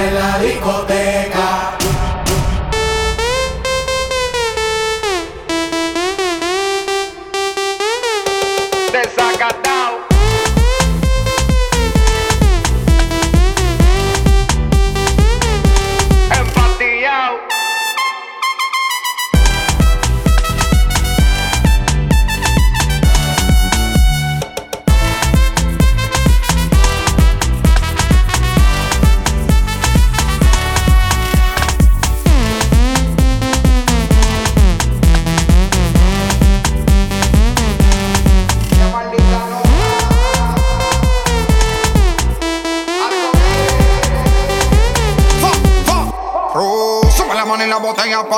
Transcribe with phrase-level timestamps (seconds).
[0.00, 0.29] el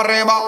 [0.03, 0.42] botella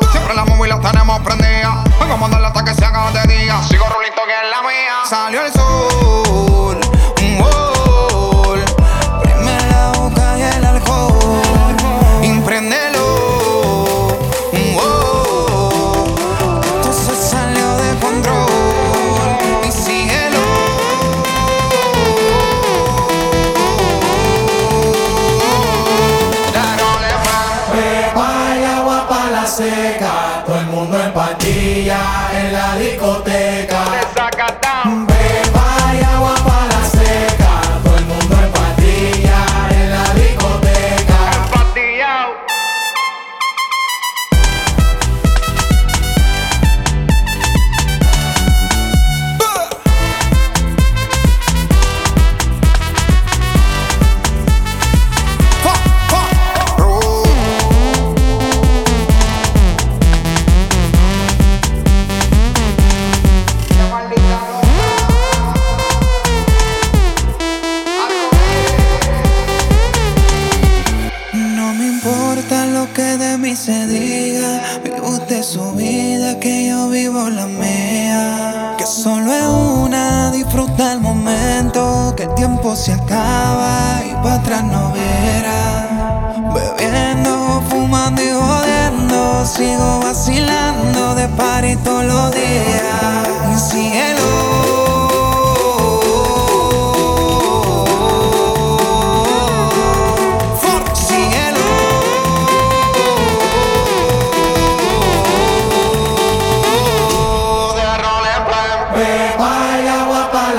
[89.56, 93.28] Sigo vacilando de party todos los días.
[93.54, 94.24] Y cielo.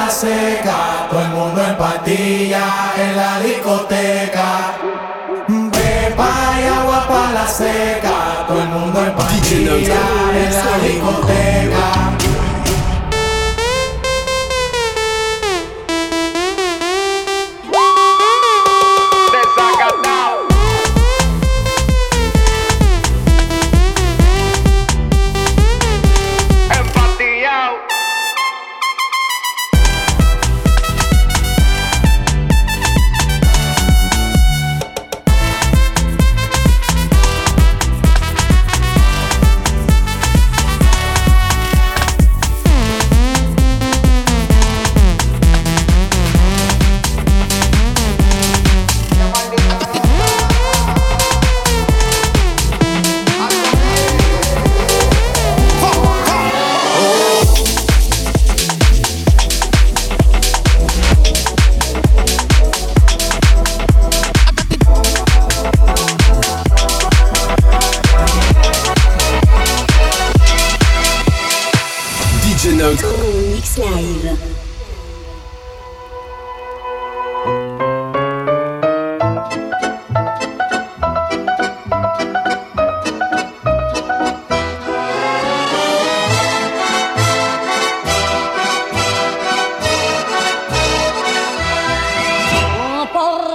[0.07, 2.63] Seca, todo el mundo en patilla
[2.97, 4.77] en la discoteca.
[5.73, 8.14] Pepa y agua pa' la seca,
[8.55, 9.75] todo el mundo en partida.
[9.75, 10.47] DJ Nerd.
[10.47, 11.25] Estoy con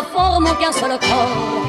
[0.00, 1.62] ne formons qu'un seul corps.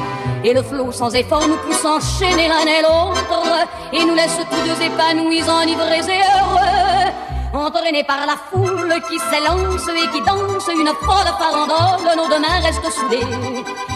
[0.44, 4.68] Et le flot sans effort nous pousse enchaîner l'un et l'autre, et nous laisse tous
[4.68, 7.12] deux épanouis, enivrés et heureux.
[7.54, 12.60] Entraînés par la foule qui s'élance et qui danse une folle farandole, nos deux mains
[12.62, 13.26] restent soudées.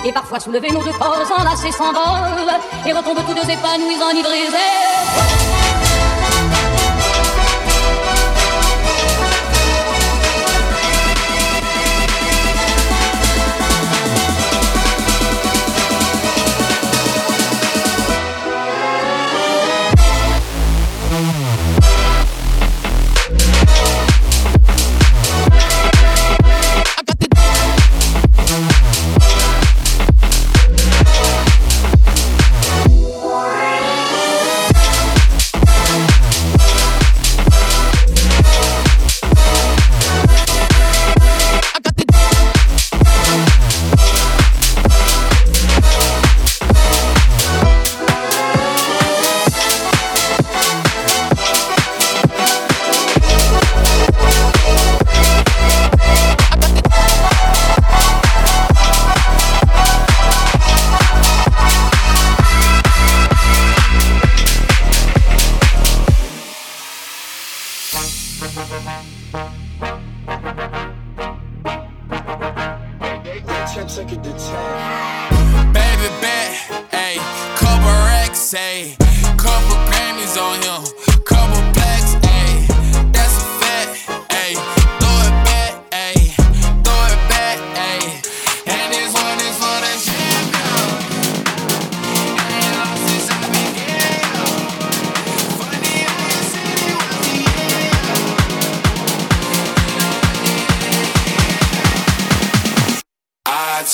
[0.04, 5.55] Et parfois soulevés, nos deux corps enlacés s'envolent et retombent tous deux épanouis, enivrés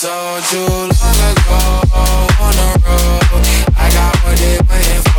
[0.03, 0.11] So
[0.51, 1.63] too long ago
[2.43, 3.47] on the road,
[3.79, 5.12] I got what they waiting for.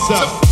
[0.00, 0.49] So.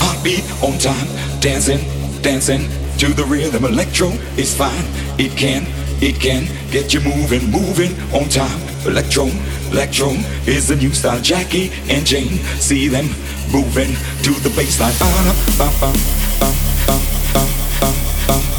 [0.00, 1.80] Heartbeat on time, dancing,
[2.20, 3.64] dancing to the rhythm.
[3.64, 4.84] Electro is fine,
[5.18, 5.64] it can,
[6.02, 8.60] it can get you moving, moving on time.
[8.86, 9.30] Electro,
[9.72, 10.10] electro
[10.46, 11.20] is the new style.
[11.22, 13.06] Jackie and Jane, see them
[13.50, 14.98] moving to the baseline.
[14.98, 15.96] Ba-da, ba-bum,
[16.38, 16.54] bum,
[16.86, 17.02] bum,
[17.32, 17.48] bum,
[17.80, 17.96] bum,
[18.26, 18.57] bum.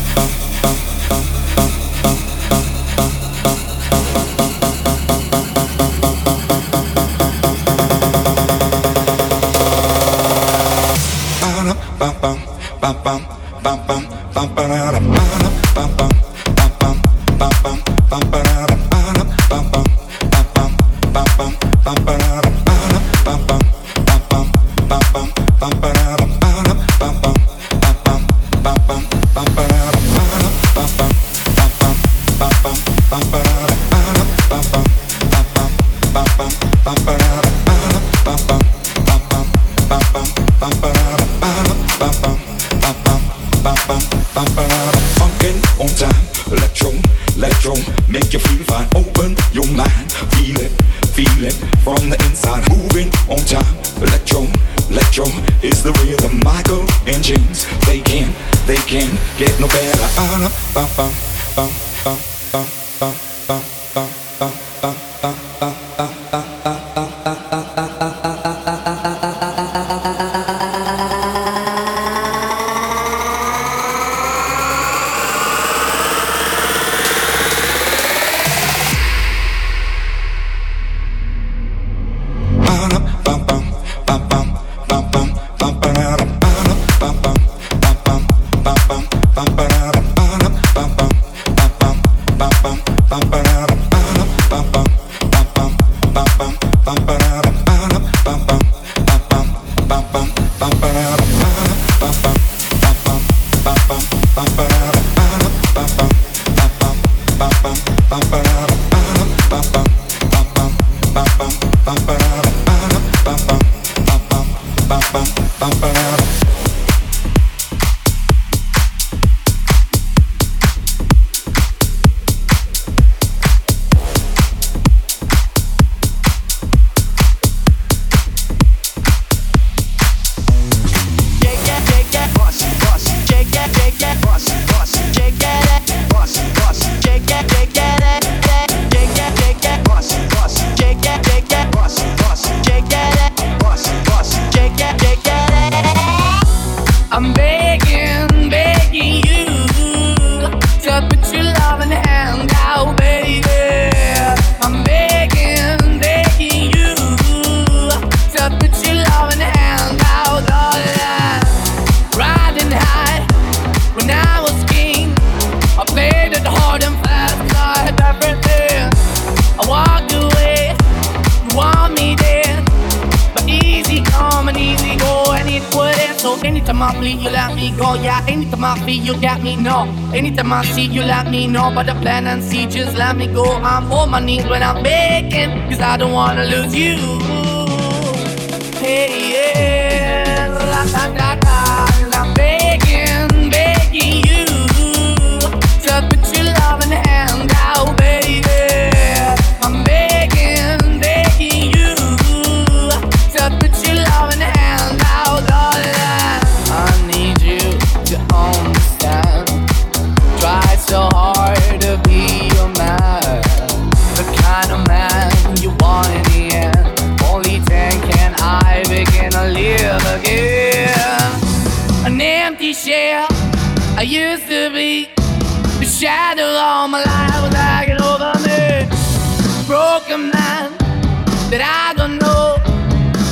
[231.49, 231.88] Bravo!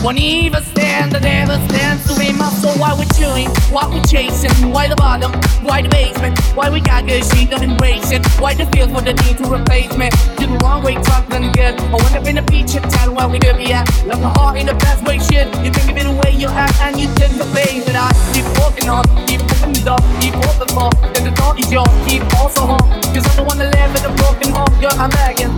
[0.08, 2.72] Won't even stand, the devil stands to be my soul.
[2.80, 3.51] Why we chewing?
[3.76, 4.72] Why we chasing?
[4.72, 5.34] Why the bottom?
[5.68, 6.39] Why the basement?
[6.55, 8.26] Why we got good, she don't embrace it?
[8.39, 10.08] Why the feel for the need to replace me?
[10.39, 11.76] Did the wrong way, talk done good.
[11.91, 13.84] I went up in the beach and tell where we could be at.
[14.08, 15.51] Left my heart in the best way, shit.
[15.60, 17.99] You think of it the way you act and you tend the face it.
[17.99, 20.88] I keep walking on, keep opening the door, keep open for.
[21.20, 22.88] Then the door is yours, keep also home.
[23.12, 25.51] Cause I don't wanna live in a broken home, girl, I'm begging.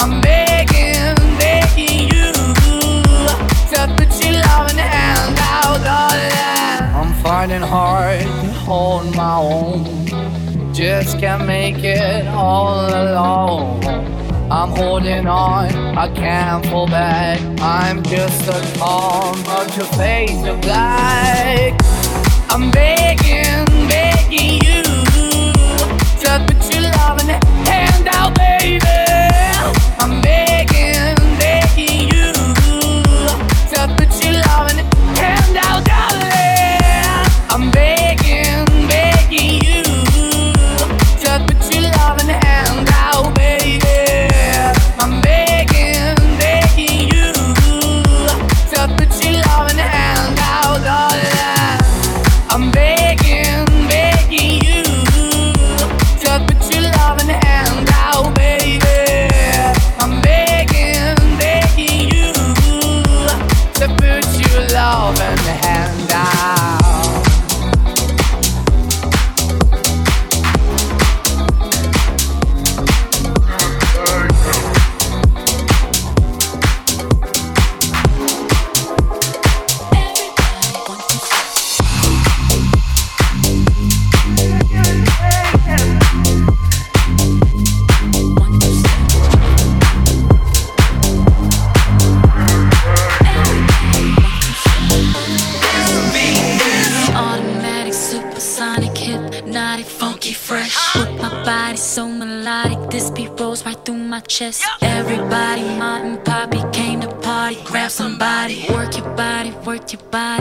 [0.00, 2.16] I'm begging, begging you
[3.76, 3.86] your
[4.42, 4.78] loving.
[6.98, 10.06] I'm finding hard to hold my own.
[10.72, 13.84] Just can't make it all alone.
[14.50, 17.40] I'm holding on, I can't fall back.
[17.60, 21.74] I'm just a call, but your face of black.
[22.50, 24.75] I'm begging, begging you
[109.86, 110.35] cepat.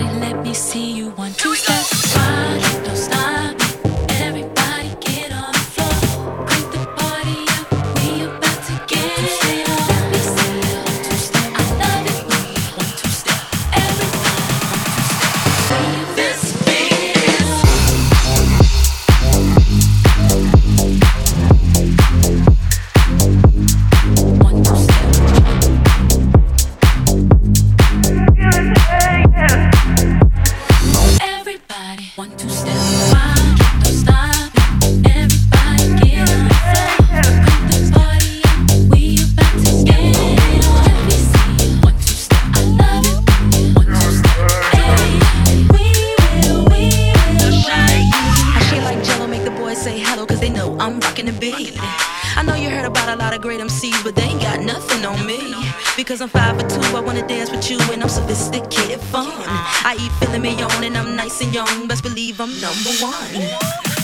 [55.26, 55.56] me.
[55.98, 59.28] Because I'm five or two, I wanna dance with you and I'm sophisticated fun.
[59.28, 61.88] I eat filling me on and I'm nice and young.
[61.88, 63.34] Best believe I'm number one.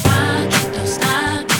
[0.03, 1.50] Why can't stop?